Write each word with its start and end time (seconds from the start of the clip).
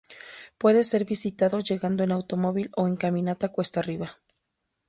Puede 0.57 0.83
ser 0.83 1.05
visitado 1.05 1.59
llegando 1.59 2.03
en 2.03 2.11
automóvil 2.11 2.71
o 2.75 2.87
en 2.87 2.95
caminata 2.97 3.49
cuesta 3.49 3.81
arriba. 3.81 4.17